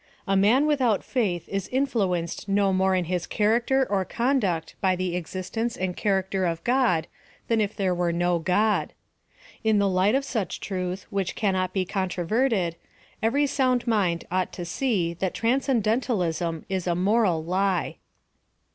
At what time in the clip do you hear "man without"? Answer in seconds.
0.35-1.03